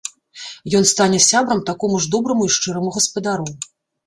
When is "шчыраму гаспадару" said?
2.57-3.47